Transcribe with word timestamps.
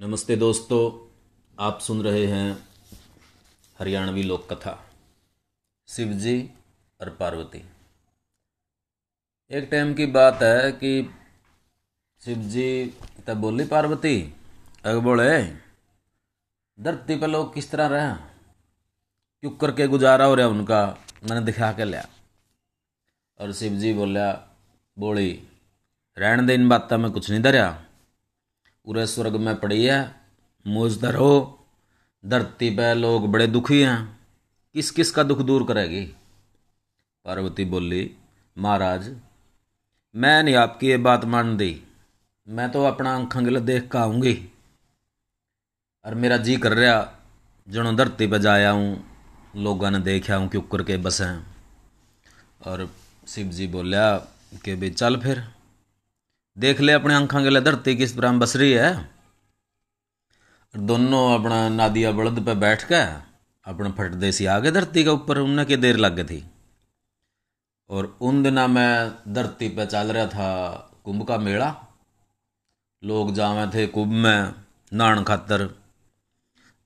नमस्ते 0.00 0.36
दोस्तों, 0.36 1.14
आप 1.58 1.80
सुन 1.80 2.02
रहे 2.02 2.26
हैं 2.26 2.68
हरियाणवी 3.78 4.22
लोक 4.22 4.52
कथा 4.52 4.90
शिवजी 5.88 6.50
और 7.00 7.10
पार्वती। 7.10 7.64
एक 9.50 9.68
टाइम 9.70 9.94
की 9.94 10.06
बात 10.06 10.42
है 10.42 10.72
कि 10.72 11.14
शिवजी 12.20 12.94
तब 13.26 13.36
बोली, 13.36 13.64
पार्वती, 13.64 14.34
अग 14.84 14.96
बोले, 14.96 15.42
धरती 16.80 17.16
पर 17.16 17.28
लोग 17.28 17.54
किस 17.54 17.70
तरह 17.70 17.86
रहे? 17.86 18.14
क्यों 19.40 19.50
करके 19.50 19.86
गुजारा 19.86 20.24
हो 20.24 20.34
रहा 20.34 20.48
उनका? 20.48 20.98
मैंने 21.30 21.46
दिखा 21.46 21.72
के 21.72 21.84
लिया। 21.84 22.08
और 23.40 23.52
शिवजी 23.52 23.92
बोलिया 23.92 24.48
बोली, 24.98 25.48
रहने 26.18 26.42
दे 26.42 26.54
इन 26.54 26.68
बातों 26.68 26.98
में 26.98 27.10
कुछ 27.10 27.30
नहीं 27.30 27.42
धरिया। 27.42 27.83
पूरे 28.86 29.06
स्वर्ग 29.06 29.36
में 29.36 29.54
पड़ी 29.56 29.84
है। 29.84 29.98
मौज 30.66 31.04
हो, 31.04 31.66
धरती 32.24 32.70
पे 32.70 32.92
लोग 32.94 33.30
बड़े 33.32 33.46
दुखी 33.46 33.80
हैं। 33.82 34.20
किस 34.74 34.90
किस 34.90 35.10
का 35.10 35.22
दुख 35.22 35.38
दूर 35.40 35.64
करेगी? 35.66 36.04
पार्वती 37.24 37.64
बोली, 37.64 38.10
महाराज, 38.56 39.14
मैं 40.14 40.42
नहीं 40.42 40.54
आपकी 40.54 40.88
ये 40.88 40.96
बात 40.96 41.24
मान 41.24 41.56
दी 41.56 41.82
मैं 42.48 42.70
तो 42.72 42.82
अपना 42.84 43.14
आंखा 43.14 43.40
गिल 43.40 43.58
देख 43.60 43.88
कर 43.88 43.98
आऊँगी। 43.98 44.34
और 46.04 46.14
मेरा 46.14 46.36
जी 46.36 46.56
कर 46.56 46.72
रहा 46.72 46.96
जनो 47.68 47.92
धरती 47.92 48.26
पर 48.26 48.38
जाया 48.38 48.70
हूँ, 48.70 49.04
लोगों 49.56 49.90
ने 49.90 49.98
देखा 50.00 50.36
हूँ 50.36 50.48
कि 50.48 50.58
उकर 50.58 50.82
के 50.82 50.96
बसें 50.96 51.42
और 52.66 52.88
शिव 53.26 53.46
जी 53.48 53.66
बोलिया, 53.66 54.16
कि 54.64 54.74
भाई 54.74 54.90
चल 54.90 55.16
फिर। 55.16 55.42
देख 56.58 56.80
ले 56.80 56.92
अपने 56.92 57.14
आंखा 57.14 57.42
के 57.42 57.50
लिए 57.50 57.60
धरती 57.60 57.96
किस 57.96 58.16
तरह 58.16 58.32
बस 58.32 58.56
रही 58.56 58.72
है। 58.72 59.10
दोनों 60.76 61.38
अपना 61.38 61.68
नादिया 61.68 62.12
बलद 62.12 62.46
पे 62.46 62.54
बैठ 62.54 62.84
के 62.84 63.04
अपने 63.70 63.92
फट 63.92 64.10
देसी 64.10 64.46
आ 64.46 64.58
गए 64.58 64.70
धरती 64.70 65.04
के 65.04 65.10
ऊपर, 65.10 65.38
उनने 65.38 65.64
की 65.64 65.76
देर 65.76 65.96
लग 65.96 66.14
गई 66.14 66.24
थी। 66.24 66.50
और 67.90 68.18
उन 68.20 68.42
दिना 68.42 68.66
में 68.66 69.12
धरती 69.28 69.68
पे 69.68 69.86
चल 69.86 70.12
रहा 70.12 70.26
था 70.26 70.76
कुंभ 71.04 71.28
का 71.28 71.38
मेला। 71.38 71.76
लोग 73.04 73.34
जावे 73.34 73.66
थे 73.74 73.86
कुंभ 73.86 74.12
में 74.12 74.54
नहान 74.92 75.24
खातर। 75.24 75.66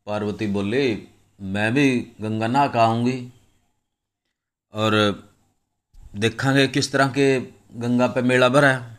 पार्वती 0.07 0.47
बोली, 0.47 1.09
मैं 1.41 1.75
भी 1.75 2.13
गंगा 2.21 2.47
नहा 2.47 2.69
का 2.69 2.83
आऊँगी। 2.83 3.33
और 4.73 5.23
देखेंगे 6.17 6.69
किस 6.69 6.93
तरह 6.93 7.09
के 7.09 7.41
गंगा 7.75 8.07
पे 8.07 8.23
मेला 8.23 8.49
भरा 8.49 8.69
है। 8.69 8.98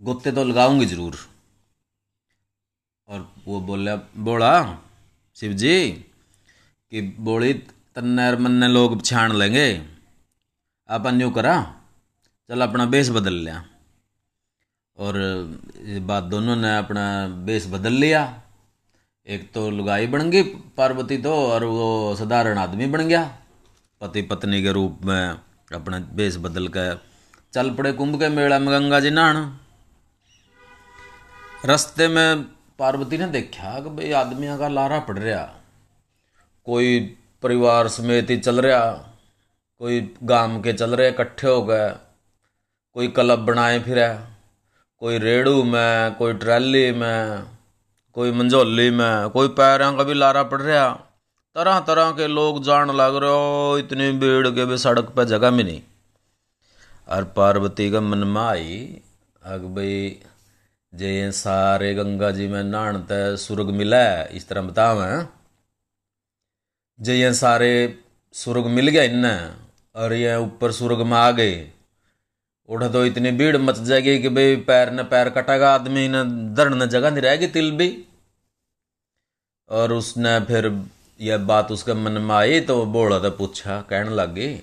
गोते 0.00 0.32
तो 0.32 0.44
लगाऊँगी 0.44 0.86
ज़रूर। 0.86 1.16
और 3.08 3.28
वो 3.46 3.60
बोला 3.60 3.94
बोला 4.18 4.52
शिव 5.36 5.52
जी 5.52 5.90
कि 5.90 7.00
बोली, 7.20 7.52
तन्नर 7.52 8.38
मन्ने 8.38 8.68
लोग 8.68 9.02
छाण 9.02 9.32
लेंगे। 9.32 9.66
अपन 10.88 11.20
यूँ 11.20 11.32
करा, 11.32 11.54
चल 12.48 12.60
अपना 12.62 12.86
बेस 12.86 13.10
बदल 13.10 13.34
लिया। 13.34 13.64
और 14.98 15.16
ये 15.84 16.00
बात 16.02 16.24
दोनों 16.24 16.56
ने 16.56 16.76
अपना 16.78 17.04
बेस 17.46 17.66
बदल 17.66 17.92
लिया। 17.94 18.22
एक 19.26 19.50
तो 19.52 19.68
लुगाई 19.70 20.06
बन 20.06 20.30
गई 20.30 20.42
पार्वती 20.76 21.16
तो 21.18 21.34
और 21.46 21.64
वो 21.64 22.14
साधारण 22.16 22.58
आदमी 22.58 22.86
बन 22.86 23.08
गया। 23.08 23.24
पति 24.00 24.22
पत्नी 24.22 24.62
के 24.62 24.72
रूप 24.72 24.98
में 25.04 25.38
अपना 25.74 25.98
बेस 26.14 26.36
बदल 26.36 26.68
कर 26.68 26.98
चल 27.54 27.74
पड़े 27.74 27.92
कुंभ 27.92 28.18
के 28.20 28.28
मेला 28.28 28.58
में 28.58 28.72
गंगा 28.72 29.00
जी 29.00 29.10
नहाना। 29.10 29.42
रस्ते 31.64 32.08
में 32.08 32.42
पार्वती 32.78 33.18
ने 33.18 33.26
देखा 33.26 33.78
कि 33.80 33.90
भाई 33.90 34.10
आदमियों 34.12 34.58
का 34.58 34.68
लारा 34.68 34.98
पड़ 34.98 35.18
रहा। 35.18 35.44
कोई 36.66 36.98
परिवार 37.42 37.88
समेत 37.88 38.30
ही 38.30 38.36
चल 38.36 38.60
रहा, 38.60 38.90
कोई 39.80 40.14
गाँव 40.22 40.60
के 40.62 40.72
चल 40.72 40.94
रहे 40.96 41.08
इकट्ठे 41.08 41.46
हो 41.46 41.62
गए, 41.62 41.88
कोई 42.96 43.08
क्लब 43.08 43.38
बनाए 43.38 43.78
फिर, 43.80 43.98
कोई 45.02 45.18
रेड़ू 45.18 45.62
में, 45.64 46.14
कोई 46.14 46.32
ट्रैली 46.32 46.92
में, 46.92 47.46
कोई 48.16 48.32
मंझोली 48.32 48.90
में, 48.90 49.30
कोई 49.30 49.48
पैरों 49.48 49.92
का 49.94 50.04
भी 50.04 50.14
लारा 50.14 50.42
पड़ 50.42 50.60
रहा। 50.62 50.92
तरह 51.56 51.80
तरह 51.80 52.10
के 52.10 52.26
लोग 52.26 52.62
जान 52.64 52.90
लग 52.90 53.16
रहे 53.16 53.30
हो 53.30 53.78
इतनी 53.78 54.10
भीड़ 54.12 54.48
के 54.48 54.64
भी 54.64 54.78
सड़क 54.78 55.08
पर 55.08 55.24
जगह 55.24 55.50
में 55.50 55.64
नहीं। 55.64 55.80
और 57.08 57.24
पार्वती 57.36 57.90
का 57.90 58.00
मन 58.00 58.18
में 58.18 58.40
आई, 58.42 59.00
अग 59.42 59.64
भाई 59.74 60.20
जे 60.94 61.30
सारे 61.32 61.92
गंगा 61.94 62.30
जी 62.30 62.46
में 62.48 62.62
नहान 62.64 63.00
ते 63.02 63.20
सुर्ग 63.38 63.70
मिला 63.74 63.98
है 63.98 64.26
इस 64.36 64.48
तरह 64.48 64.62
बताव। 64.62 65.00
जे 66.98 67.14
ये 67.14 67.32
सारे 67.34 67.70
सुर्ग 68.34 68.66
मिल 68.70 68.88
गया 68.88 69.02
इन 69.04 69.24
और 69.94 70.12
ये 70.14 70.36
ऊपर 70.38 70.72
सुर्ग 70.72 71.00
में 71.02 71.16
आ 71.16 71.30
गए 71.32 71.56
उठ 72.68 72.82
तो 72.92 73.04
इतनी 73.06 73.30
भीड़ 73.32 73.56
मच 73.58 73.78
जाएगी 73.82 74.18
कि 74.22 74.28
भाई 74.30 74.56
पैर 74.68 74.90
ने 74.92 75.02
पैर 75.04 75.28
कटेगा, 75.30 75.74
आदमी 75.74 76.06
न 76.08 76.26
ने 76.26 76.54
धरने 76.54 76.86
जगह 76.88 77.10
नहीं 77.10 77.22
रहेगी 77.22 77.46
तिल 77.48 77.70
भी। 77.72 77.88
और 79.70 79.92
उसने 79.92 80.38
फिर 80.46 80.72
यह 81.20 81.38
बात 81.46 81.70
उसके 81.72 81.94
मन 81.96 82.22
में 82.22 82.34
आई 82.34 82.60
तो 82.62 82.84
बोला 82.88 83.18
तो 83.18 83.30
पूछा, 83.32 83.80
कहने 83.82 84.10
लग 84.12 84.34
गई 84.34 84.56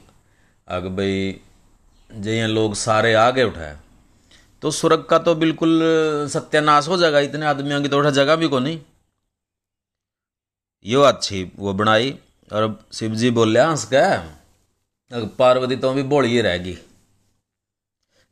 अग 0.67 0.87
भाई, 0.97 1.39
जे 2.09 2.37
ये 2.39 2.47
लोग 2.49 2.75
सारे 2.77 3.13
आगे 3.19 3.43
उठाए 3.43 3.77
तो 4.63 4.71
स्वर्ग 4.71 5.03
का 5.03 5.17
तो 5.19 5.35
बिल्कुल 5.35 5.79
सत्यानाश 6.29 6.87
हो 6.87 6.97
जाएगा, 6.97 7.19
इतने 7.19 7.45
आदमियों 7.45 7.81
की 7.81 7.89
तो 7.89 7.99
उठा 7.99 8.09
जगह 8.09 8.35
भी 8.35 8.47
को 8.47 8.59
नहीं। 8.59 8.79
यो 10.85 11.01
अच्छी, 11.01 11.51
वो 11.59 11.73
बनाई, 11.73 12.17
और 12.51 12.79
शिव 12.93 13.15
जी 13.15 13.31
बोलिया 13.31 13.67
हंस 13.69 13.85
के 13.85 15.25
पार्वती 15.37 15.75
तो 15.75 15.93
भी 15.93 16.03
बोली 16.03 16.41
रहेगी। 16.41 16.77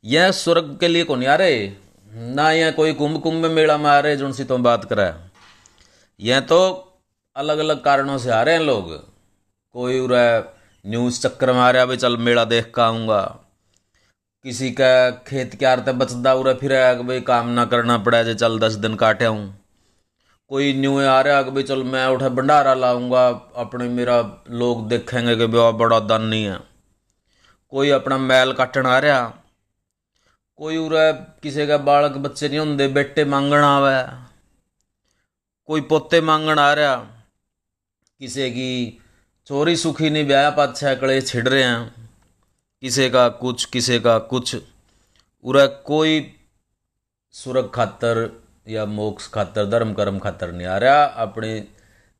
यह 0.04 0.30
स्वर्ग 0.32 0.76
के 0.80 0.88
लिए 0.88 1.04
कौन 1.04 1.26
आ 1.26 1.34
रहे 1.34 1.72
ना 2.34 2.50
यह 2.52 2.70
कोई 2.70 2.92
कुंभ 2.92 3.20
कुंभ 3.22 3.42
में 3.42 3.48
मेला 3.48 3.76
में 3.78 3.90
आ 3.90 3.98
रहे 3.98 4.16
जो 4.16 4.32
सी 4.32 4.44
तो 4.44 4.58
बात 4.58 4.84
करे 4.84 5.12
यह 6.20 6.40
तो 6.40 6.58
अलग 7.36 7.58
अलग 7.58 7.82
कारणों 7.84 8.16
से 8.18 8.30
आ 8.30 8.42
रहे 8.42 8.54
हैं 8.54 8.62
लोग। 8.62 8.92
कोई 9.74 9.98
उरा 10.00 10.22
न्यूज़ 10.84 11.20
चक्कर 11.20 11.52
में 11.52 11.60
आ 11.60 11.70
रहा 11.70 11.86
भाई 11.86 11.96
चल 11.96 12.16
मेला 12.16 12.44
देख 12.46 12.72
कर 12.74 12.82
आऊँगा। 12.82 13.39
किसी 14.44 14.70
का 14.72 15.10
खेत 15.26 15.54
क्यार 15.58 15.80
ते 15.80 15.92
बचदा 15.94 16.32
उरा 16.34 16.52
फिर 16.56 16.72
भाई 17.02 17.20
काम 17.22 17.48
ना 17.50 17.64
करना 17.66 17.96
पड़ा, 17.98 18.22
जे 18.22 18.34
चल 18.34 18.58
दस 18.58 18.72
दिन 18.76 18.94
काटे 18.96 19.26
हूँ। 19.26 19.42
कोई 20.50 20.72
न्यू 20.74 20.98
आ 21.00 21.20
रहा 21.20 21.42
कि 21.42 21.50
भाई 21.50 21.62
चल 21.62 21.82
मैं 21.86 22.06
उठा 22.08 22.28
भंडारा 22.30 22.74
लाऊँगा, 22.76 23.26
अपने 23.56 23.88
मेरा 23.90 24.16
लोग 24.52 24.88
देखेंगे 24.88 25.36
कि 25.36 25.46
भाई 25.48 25.72
बड़ा 25.74 25.98
दानी 26.06 26.42
है। 26.44 26.58
कोई 27.72 27.90
अपना 27.92 28.18
मैल 28.20 28.52
काटन 28.54 28.86
आ 28.86 28.98
रहा, 29.00 29.20
कोई 30.58 30.76
उरा 30.78 31.10
किसी 31.42 31.66
का 31.66 31.76
बालक 31.84 32.16
बच्चे 32.18 32.48
नहीं 32.48 32.58
होंगे 32.58 32.88
बेटे 32.90 33.24
मांगण 33.26 33.62
आवे, 33.64 34.02
कोई 35.68 35.80
पोते 35.86 36.20
मांगण 36.22 36.58
आ 36.58 36.72
रहा, 36.74 36.96
किसी 38.20 38.50
की 38.50 38.98
चोरी 39.46 39.76
सुखी 39.76 40.10
नहीं, 40.10 40.26
ब्याह 40.26 40.50
पाछा 40.52 40.94
कड़े 40.96 41.20
छिड़ 41.22 41.48
रहे 41.48 41.62
हैं। 41.62 42.09
किसी 42.82 43.08
का 43.10 43.28
कुछ, 43.28 43.64
किसी 43.64 43.98
का 44.00 44.18
कुछ। 44.18 44.56
उरा 45.44 45.66
कोई 45.66 46.20
सुरग 47.34 47.70
खातर 47.74 48.28
या 48.68 48.84
मोक्ष 48.86 49.28
खातर, 49.28 49.66
धर्म 49.66 49.92
कर्म 49.94 50.18
खातर 50.18 50.52
नहीं 50.52 50.66
आ 50.66 50.76
रहा। 50.78 51.02
अपनी 51.24 51.62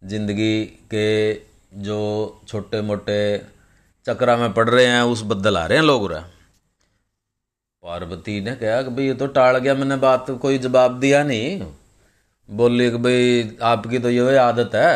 ज़िंदगी 0.02 0.64
के 0.94 1.34
जो 1.80 1.98
छोटे 2.48 2.80
मोटे 2.82 3.16
चक्रा 4.06 4.36
में 4.36 4.52
पड़ 4.52 4.68
रहे 4.68 4.84
हैं, 4.86 5.02
उस 5.02 5.22
बदल 5.24 5.56
आ 5.56 5.64
रहे 5.66 5.78
हैं 5.78 5.84
लोग 5.84 6.02
उरा 6.02 6.20
पार्वती 7.82 8.40
ने 8.40 8.54
कहा 8.56 8.82
कि 8.82 8.90
भाई, 8.90 9.06
ये 9.06 9.14
तो 9.14 9.26
टाल 9.28 9.58
गया, 9.58 9.74
मैंने 9.74 9.96
बात, 9.96 10.30
कोई 10.32 10.58
जवाब 10.58 10.98
दिया 11.00 11.22
नहीं। 11.24 11.62
बोली 12.48 12.90
कि 12.90 12.96
भाई, 12.98 13.56
आपकी 13.62 13.98
तो 13.98 14.10
ये 14.10 14.36
आदत 14.38 14.74
है, 14.74 14.92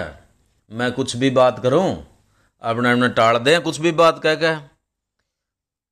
मैं 0.70 0.92
कुछ 0.92 1.16
भी 1.16 1.30
बात 1.32 1.62
करूँ, 1.62 1.88
अपने 2.62 2.92
अपने 2.92 3.08
टाल 3.14 3.38
दें, 3.38 3.60
कुछ 3.62 3.80
भी 3.80 3.92
बात 3.94 4.22
कह 4.22 4.34
के। 4.34 4.54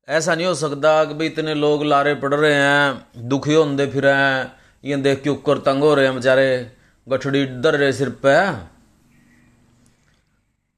ऐसा 0.08 0.34
नहीं 0.34 0.46
हो 0.46 0.54
सकता 0.54 1.04
कि 1.04 1.14
भाई 1.14 1.26
इतने 1.26 1.54
लोग 1.54 1.84
लारे 1.84 2.14
पड़ 2.14 2.34
रहे 2.34 2.54
हैं, 2.54 3.28
दुखी 3.28 3.54
होंगे 3.54 3.86
फिर 3.86 4.06
हैं, 4.06 4.52
ये 4.84 4.96
देख 4.98 5.22
के 5.22 5.30
उकर 5.30 5.58
तंग 5.60 5.82
हो 5.82 5.94
रहे 5.94 6.06
हैं 6.06 6.14
बेचारे, 6.14 6.76
गठड़ी 7.06 7.44
डर 7.46 7.74
रहे 7.74 7.92
सिर 7.92 8.10
पे। 8.24 8.34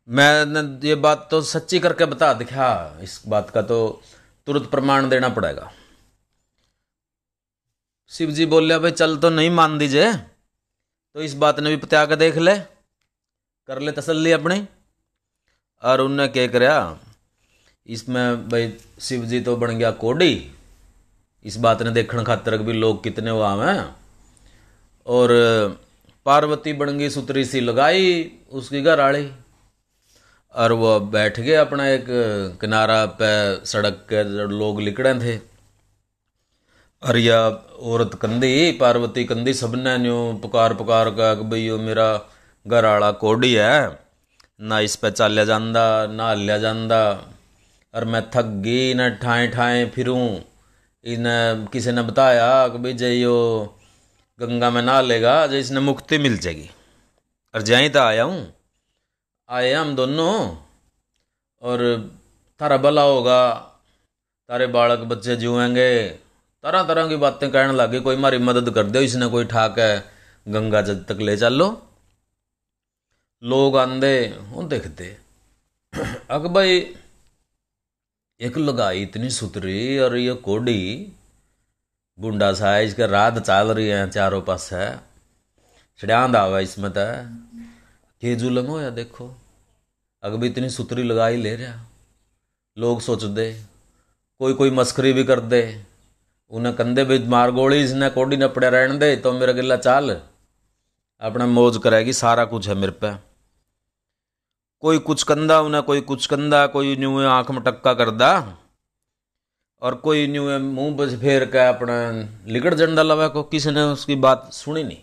मैंने 0.09 0.61
ये 0.89 0.95
बात 0.97 1.27
तो 1.31 1.41
सच्ची 1.43 1.79
करके 1.81 2.05
बता 2.07 2.33
दिखा, 2.35 2.99
इस 3.03 3.23
बात 3.29 3.51
का 3.51 3.63
तो 3.63 3.79
तुरंत 4.47 4.71
प्रमाण 4.71 5.09
देना 5.09 5.29
पड़ेगा। 5.31 5.71
शिव 8.13 8.31
जी 8.31 8.47
बोले 8.47 8.79
भाई 8.79 8.91
चल 8.93 9.17
तो 9.17 9.31
नहीं 9.31 9.51
मान 9.51 9.79
दीजिए 9.79 10.13
तो 10.13 11.23
इस 11.23 11.35
बात 11.37 11.61
ने 11.61 11.71
भी 11.71 11.77
पत्या 11.77 12.05
के 12.07 12.17
देख 12.17 12.37
ले, 12.39 12.59
कर 12.59 13.81
ले 13.81 13.93
तसल्ली 13.93 14.33
अपनी। 14.33 14.67
और 15.83 16.01
उनने 16.01 16.29
क्या 16.29 16.47
कराया 16.47 16.79
इसमें 17.87 18.49
भाई 18.49 18.73
शिव 19.01 19.25
जी 19.25 19.41
तो 19.41 19.57
बन 19.57 19.79
गया 19.79 19.91
कोडी 19.91 20.51
इस 21.45 21.57
बात 21.57 21.83
ने 21.83 21.91
देखने 21.91 22.25
खातर 22.25 22.57
भी 22.59 22.73
लोग 22.73 23.03
कितने 23.05 23.31
वो 23.31 23.41
आवे 23.41 23.73
और, 25.07 25.29
पार्वती 26.27 26.73
बनगी 26.73 27.11
सुतरी 27.11 27.45
सी 27.45 27.61
लगाई 27.61 28.33
उसकी 28.53 28.83
घर 28.83 29.01
आड़ी 29.01 29.31
और 30.55 30.73
वो 30.73 31.01
बैठ 31.01 31.41
गए 31.41 31.55
अपना 31.55 31.89
एक 31.89 32.07
किनारा 32.61 33.07
पे 33.07 33.67
सड़क 33.67 34.07
के 34.09 34.23
लोग 34.49 34.81
लिकड़े 34.81 35.15
थे। 35.15 35.37
और 37.03 37.17
यह 37.17 37.37
औरत 37.93 38.15
कंदी, 38.15 38.73
पार्वती 38.73 39.25
कंदी, 39.25 39.55
सबने 39.55 39.99
न्यू 39.99 40.39
पुकार 40.43 40.75
पुकार 40.75 41.11
का 41.11 41.35
कि 41.35 41.45
भाई 41.45 41.71
मेरा 41.71 42.09
घर 42.67 42.85
आला 42.85 43.11
कोडी 43.11 43.53
है। 43.55 44.01
ना 44.61 44.81
इस 44.81 44.97
पे 44.97 45.11
चालिया 45.11 45.45
जांदा, 45.45 46.07
ना 46.07 46.31
हलिया 46.31 46.59
जांदा। 46.59 47.01
और 47.95 48.05
मैं 48.05 48.31
थक 48.31 48.43
गई, 48.43 48.95
न 48.95 49.11
ठाए 49.11 49.49
ठाए 49.49 49.87
फिरूं। 49.87 50.41
इन 51.05 51.25
किसी 51.73 51.93
ने 51.93 52.03
बताया 52.03 52.69
कि 52.69 52.79
भाई 52.79 52.93
जय 52.93 53.15
यो 53.15 53.35
गंगा 54.41 54.71
में 54.71 54.83
ना 54.83 55.01
लेगा, 55.01 55.47
जो 55.47 55.57
इसने 55.57 55.81
मुक्ति 55.81 56.19
मिल 56.19 56.39
जाएगी। 56.39 56.71
और 57.55 57.63
जहीं 57.63 57.91
तो 57.91 58.01
आया 58.01 58.25
हूँ। 58.25 58.55
आए 59.51 59.73
हम 59.73 59.97
दोनों, 59.97 60.57
और 61.63 62.11
तारा 62.59 62.77
भला 62.77 63.03
होगा, 63.03 63.53
तारे 64.49 64.67
बालक 64.67 64.99
बच्चे 64.99 65.37
जुएँगे 65.37 66.09
तरह 66.63 66.83
तरह 66.83 67.09
की 67.09 67.17
बातें 67.17 67.51
कहने 67.51 67.73
लगे, 67.73 68.01
कोई 68.01 68.17
हमारी 68.17 68.39
मदद 68.39 68.71
कर 68.71 68.85
दो, 68.85 68.99
इसने 68.99 69.27
कोई 69.27 69.45
ठाक 69.45 69.79
है, 69.79 70.05
गंगा 70.49 70.83
जल 70.83 70.99
तक 70.99 71.17
ले 71.17 71.37
चलो। 71.37 71.87
लोग 73.43 73.77
आंदे 73.77 74.27
हूँ 74.29 74.69
देखते। 74.69 75.17
अक 76.31 76.41
भाई 76.41 76.97
एक 78.41 78.57
लगाई 78.59 79.03
इतनी 79.03 79.29
सुतरी 79.31 79.99
और 79.99 80.17
ये 80.17 80.33
कोडी 80.35 80.81
बुंडा 82.19 82.53
सा 82.53 82.79
इसका 82.79 83.07
रात 83.07 83.39
चाल 83.39 83.69
रही 83.69 83.89
है 83.89 84.09
चारों 84.11 84.41
पास। 84.43 84.73
है 84.73 84.89
छड़ियांद 86.01 86.37
आवा 86.37 86.61
इसमें 86.61 86.91
तो। 86.93 88.35
जुलम 88.37 88.67
हो 88.67 88.81
या 88.81 88.91
देखो। 88.91 89.29
अगर 90.23 90.37
भी 90.37 90.49
इतनी 90.49 90.69
सुतरी 90.71 91.03
लगाई 91.03 91.37
ले 91.37 91.55
रहा। 91.57 91.81
लोग 92.77 93.01
सोच 93.01 93.25
दे 93.25 93.47
कोई 94.41 94.55
कोई 94.55 94.71
मस्करी 94.71 95.13
भी 95.13 95.25
कर 95.25 95.41
दे 95.41 95.63
उन्हें 96.51 96.75
कंधे 96.77 97.05
भी 97.05 97.19
मार 97.29 97.51
गोली 97.51 97.83
इसने 97.83 98.09
कोडी 98.11 98.37
ने 98.37 98.49
पड़े 98.49 98.71
रहने 98.71 98.99
दे 98.99 99.15
तो 99.17 99.33
मेरा 99.33 99.53
गिला 99.53 99.77
चाल। 99.79 100.11
अपना 101.23 101.47
मौज 101.47 101.79
करेगी, 101.85 102.13
सारा 102.13 102.45
कुछ 102.45 102.69
है 102.69 102.75
मेरे 102.75 102.93
पे। 103.05 103.13
कोई 104.83 104.99
कुछ 105.01 105.23
कंधा 105.23 105.59
उन्हें, 105.61 105.83
कोई 105.83 106.01
कुछ 106.03 106.27
कंधा, 106.27 106.67
कोई 106.67 106.97
न्यू 106.97 107.21
आँख 107.29 107.51
में 107.51 107.63
टक्का 107.63 107.95
कर 107.95 108.11
दा 108.13 108.33
और 109.83 109.95
कोई 109.97 110.27
न्यू 110.27 110.59
मुँह 110.61 110.95
बस 110.97 111.15
फेर 111.21 111.45
के 111.47 111.67
अपना 111.69 111.97
लिकड़ 112.53 112.75
जंडा 112.75 113.03
लवा 113.03 113.29
को, 113.29 113.43
किसी 113.45 113.71
ने 113.71 113.83
उसकी 113.93 114.15
बात 114.17 114.53
सुनी 114.53 114.83
नहीं। 114.83 114.97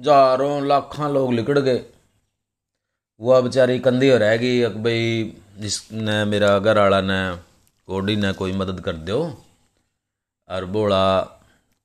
हज़ारों 0.00 0.66
लाखों 0.66 1.12
लोग 1.12 1.32
लिकड़ 1.32 1.58
गए। 1.58 1.84
वह 3.20 3.40
बेचारी 3.40 3.78
कंधी 3.78 4.08
हो 4.10 4.16
रहेगी 4.18 4.66
भाई, 4.66 5.34
जिसने 5.58 6.24
मेरा 6.24 6.58
घर 6.58 6.78
वाला 6.78 7.00
ने 7.00 7.20
कोडी 7.88 8.16
ने 8.16 8.32
कोई 8.32 8.52
मदद 8.52 8.80
कर 8.80 8.96
दो 9.04 9.18
और 10.48 10.64
बोला 10.66 11.04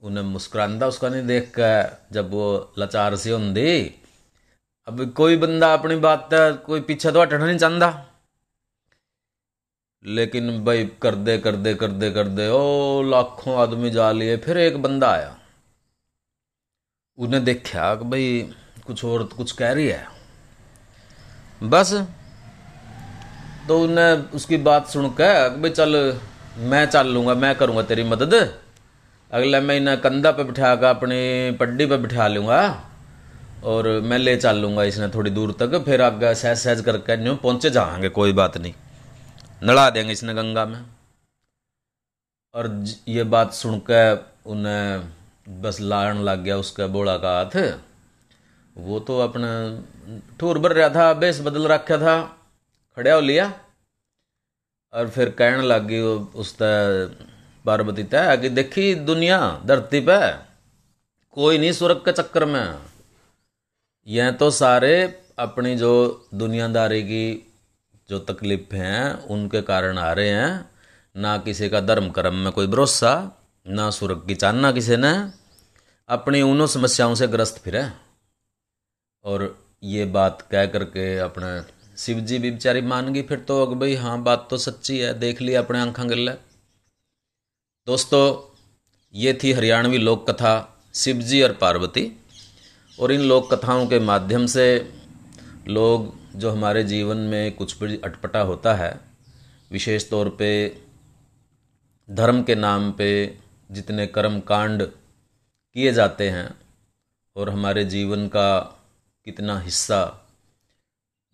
उन्हें 0.03 0.23
मुस्कुरांदा, 0.25 0.87
उसका 0.87 1.09
नहीं 1.09 1.25
देख 1.27 1.51
के 1.59 1.71
जब 2.13 2.31
वो 2.31 2.73
लाचार 2.77 3.15
सी 3.15 3.29
होंगी 3.29 3.71
अब 4.89 5.01
कोई 5.17 5.37
बंदा 5.37 5.73
अपनी 5.73 5.95
बात 5.95 6.29
कोई 6.65 6.81
पीछे 6.81 7.11
तो 7.11 7.21
हटना 7.21 7.45
नहीं 7.45 7.57
चाहता 7.57 7.87
लेकिन 10.05 10.63
भाई 10.65 10.85
कर 11.01 11.15
दे 11.17 11.37
कर 11.37 11.55
दे 11.55 11.73
कर 11.73 11.91
दे 11.93 12.09
कर 12.11 12.27
दे 12.29 12.47
ओ, 12.49 13.01
लाखों 13.03 13.57
आदमी 13.61 13.89
जा 13.91 14.11
लिए, 14.11 14.37
फिर 14.37 14.57
एक 14.57 14.81
बंदा 14.81 15.11
आया। 15.11 15.35
उसने 17.17 17.39
देखा 17.39 17.93
कि 17.95 18.05
भाई 18.05 18.53
कुछ 18.87 19.05
और 19.05 19.23
कुछ 19.37 19.51
कह 19.51 19.71
रही 19.73 19.87
है। 19.87 20.07
बस 21.63 21.93
तो 23.67 23.81
उन्हें 23.83 24.31
उसकी 24.33 24.57
बात 24.57 24.87
सुन 24.87 25.09
के 25.11 25.31
भाई 25.59 25.69
चल, 25.69 26.19
मैं 26.57 26.85
चल 26.85 27.07
लूँगा, 27.07 27.33
मैं 27.35 27.55
करूँगा 27.55 27.81
तेरी 27.83 28.03
मदद। 28.03 28.33
अगले 29.31 29.59
मैं 29.59 29.77
इन्हें 29.77 29.99
कंधा 30.01 30.31
पे 30.31 30.43
बिठा 30.43 30.75
कर 30.75 30.95
अपनी 30.95 31.57
पड्डी 31.57 31.85
पे 31.85 31.97
बिठा 31.97 32.27
लूँगा। 32.27 32.61
और 33.63 33.87
मैं 34.01 34.17
ले 34.17 34.35
चल 34.37 34.57
लूँगा 34.57 34.83
इसने 34.83 35.07
थोड़ी 35.09 35.31
दूर 35.31 35.51
तक, 35.59 35.83
फिर 35.85 36.01
आगे 36.01 36.33
सहज 36.35 36.57
सहज 36.57 36.81
करके 36.81 37.17
न्यू 37.17 37.35
पहुँचे 37.35 37.69
जाएँगे, 37.69 38.09
कोई 38.09 38.33
बात 38.33 38.57
नहीं। 38.57 38.73
नड़ा 39.63 39.89
देंगे 39.89 40.11
इसने 40.13 40.33
गंगा 40.33 40.65
में। 40.65 40.79
और 42.55 42.85
ये 43.07 43.23
बात 43.25 43.53
सुन 43.53 43.79
के 43.89 44.01
उन्हें 44.49 45.61
बस 45.61 45.77
लाण 45.81 46.17
लग 46.19 46.43
गया 46.43 46.57
उसका 46.57 46.87
बोड़ा 46.87 47.17
का 47.17 47.37
हाथ। 47.37 47.57
वो 48.75 48.99
तो 48.99 49.19
अपना 49.19 49.49
ठूर 50.39 50.59
भर 50.59 50.73
रहा 50.73 50.89
था, 50.89 51.13
बेस 51.13 51.41
बदल 51.41 51.67
रखा 51.67 51.97
था, 51.97 52.21
खड़ा 52.97 53.13
हो 53.13 53.21
लिया। 53.21 53.53
और 54.93 55.09
फिर 55.09 55.29
कहने 55.29 55.63
लग 55.63 55.87
गई 55.87 56.01
उस 56.41 56.55
पार्वती 56.61 58.03
तय 58.03 58.37
कि 58.41 58.49
देखी 58.49 58.93
दुनिया 58.95 59.39
धरती 59.65 59.99
पे, 59.99 60.19
कोई 61.37 61.57
नहीं 61.57 61.71
स्वर्ग 61.71 61.97
के 62.05 62.11
चक्कर 62.11 62.45
में। 62.45 62.75
यह 64.09 64.31
तो 64.31 64.51
सारे 64.51 65.23
अपनी 65.39 65.75
जो 65.75 66.27
दुनियादारी 66.33 67.03
की 67.03 67.53
जो 68.09 68.19
तकलीफ़ 68.19 68.75
हैं, 68.75 69.13
उनके 69.13 69.61
कारण 69.61 69.97
आ 69.97 70.13
रहे 70.13 70.29
हैं, 70.29 70.69
ना 71.15 71.37
किसी 71.37 71.69
का 71.69 71.81
धर्म 71.81 72.09
कर्म 72.09 72.35
में 72.35 72.51
कोई 72.51 72.67
भरोसा, 72.67 73.41
ना 73.67 73.89
सुरग 73.89 74.27
की 74.27 74.35
चानना 74.35 74.71
किसी 74.71 74.97
ने, 74.97 75.31
अपनी 76.09 76.41
उन 76.41 76.67
समस्याओं 76.67 77.15
से 77.15 77.27
ग्रस्त 77.27 77.57
फिर। 77.57 77.91
और 79.23 79.67
ये 79.83 80.05
बात 80.05 80.41
कह 80.41 80.65
करके 80.65 81.17
अपने 81.17 81.73
शिव 81.97 82.19
जी 82.19 82.39
भी 82.39 82.51
बेचारी 82.51 82.81
मान 82.81 83.13
गई, 83.13 83.21
फिर 83.21 83.39
तो 83.39 83.67
भाई 83.67 83.95
हाँ 83.95 84.23
बात 84.23 84.47
तो 84.49 84.57
सच्ची 84.57 84.99
है, 84.99 85.19
देख 85.19 85.41
लिया 85.41 85.61
अपने 85.61 85.79
आंखा 85.79 86.03
गिल्ला 86.03 86.31
दोस्तों, 87.85 88.55
ये 89.13 89.39
थी 89.43 89.51
हरियाणवी 89.51 89.97
लोक 89.97 90.29
कथा 90.29 90.81
शिव 90.93 91.17
जी 91.17 91.41
और 91.41 91.53
पार्वती। 91.53 92.18
और 92.99 93.11
इन 93.11 93.21
लोक 93.21 93.53
कथाओं 93.53 93.87
के 93.87 93.99
माध्यम 93.99 94.45
से 94.45 94.93
लोग 95.67 96.19
जो 96.35 96.51
हमारे 96.51 96.83
जीवन 96.83 97.17
में 97.17 97.51
कुछ 97.51 97.83
भी 97.83 97.97
अटपटा 97.97 98.41
होता 98.41 98.73
है, 98.73 98.99
विशेष 99.71 100.09
तौर 100.09 100.29
पे 100.29 100.81
धर्म 102.11 102.43
के 102.43 102.55
नाम 102.55 102.91
पे 102.91 103.37
जितने 103.71 104.07
कर्म 104.07 104.39
कांड 104.39 104.83
किए 105.73 105.91
जाते 105.91 106.29
हैं 106.29 106.55
और 107.35 107.49
हमारे 107.49 107.85
जीवन 107.85 108.27
का 108.27 108.59
कितना 109.25 109.59
हिस्सा 109.59 110.27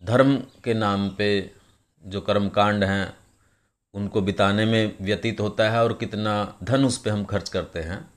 धर्म 0.04 0.36
के 0.36 0.74
नाम 0.74 1.10
पे 1.10 1.50
जो 2.06 2.20
कर्म 2.20 2.48
कांड 2.48 2.84
हैं, 2.84 3.16
उनको 3.94 4.20
बिताने 4.20 4.64
में 4.64 4.96
व्यतीत 5.00 5.40
होता 5.40 5.70
है 5.70 5.84
और 5.84 5.92
कितना 5.92 6.56
धन 6.62 6.84
उस 6.84 6.98
पर 6.98 7.10
हम 7.10 7.24
खर्च 7.24 7.48
करते 7.48 7.80
हैं। 7.80 8.10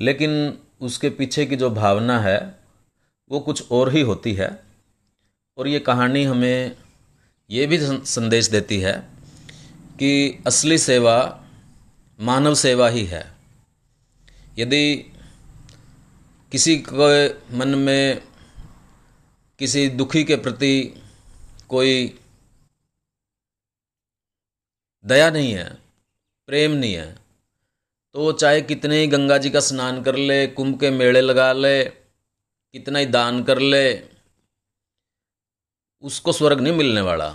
लेकिन 0.00 0.58
उसके 0.80 1.10
पीछे 1.10 1.46
की 1.46 1.56
जो 1.56 1.70
भावना 1.70 2.20
है 2.20 2.57
वो 3.30 3.40
कुछ 3.40 3.70
और 3.70 3.92
ही 3.92 4.00
होती 4.00 4.32
है। 4.34 4.48
और 5.58 5.68
ये 5.68 5.80
कहानी 5.80 6.24
हमें 6.24 6.76
ये 7.50 7.66
भी 7.66 7.78
संदेश 8.06 8.46
देती 8.46 8.80
है 8.80 8.92
कि 9.98 10.42
असली 10.46 10.78
सेवा 10.78 11.16
मानव 12.20 12.54
सेवा 12.54 12.88
ही 12.88 13.04
है। 13.04 13.24
यदि 14.58 14.94
किसी 16.52 16.76
के 16.88 17.28
मन 17.56 17.74
में 17.78 18.22
किसी 19.58 19.88
दुखी 19.88 20.24
के 20.24 20.36
प्रति 20.36 20.74
कोई 21.68 22.18
दया 25.04 25.30
नहीं 25.30 25.52
है, 25.52 25.68
प्रेम 26.48 26.72
नहीं 26.72 26.94
है 26.94 27.12
तो 28.14 28.32
चाहे 28.32 28.60
कितने 28.62 29.00
ही 29.00 29.06
गंगा 29.06 29.38
जी 29.38 29.50
का 29.50 29.60
स्नान 29.60 30.02
कर 30.02 30.16
ले, 30.16 30.46
कुंभ 30.46 30.78
के 30.80 30.90
मेले 30.90 31.20
लगा 31.20 31.52
ले 31.52 31.82
कितना 32.72 32.98
ही 32.98 33.06
दान 33.06 33.44
कर 33.44 33.58
ले, 33.58 34.08
उसको 36.00 36.32
स्वर्ग 36.32 36.60
नहीं 36.60 36.72
मिलने 36.72 37.00
वाला। 37.00 37.30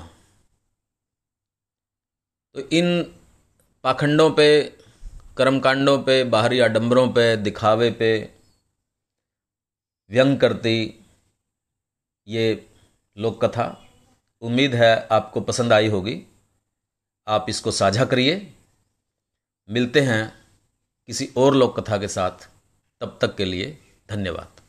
तो 2.53 2.59
इन 2.59 3.03
पाखंडों 3.83 4.31
पे, 4.31 4.77
कर्मकांडों 5.37 6.03
पे, 6.03 6.23
बाहरी 6.23 6.59
आडंबरों 6.59 7.09
पे, 7.09 7.37
दिखावे 7.37 7.91
पे 7.91 8.37
व्यंग 10.09 10.39
करती 10.39 11.05
ये 12.27 12.69
लोक 13.17 13.45
कथा 13.45 13.89
उम्मीद 14.41 14.75
है 14.75 15.07
आपको 15.11 15.41
पसंद 15.41 15.73
आई 15.73 15.87
होगी। 15.87 16.25
आप 17.27 17.45
इसको 17.49 17.71
साझा 17.71 18.05
करिए। 18.05 18.53
मिलते 19.69 20.01
हैं 20.01 20.47
किसी 21.07 21.33
और 21.37 21.55
लोक 21.55 21.79
कथा 21.79 21.97
के 21.97 22.07
साथ। 22.07 22.49
तब 23.01 23.19
तक 23.21 23.35
के 23.35 23.45
लिए 23.45 23.77
धन्यवाद। 24.09 24.62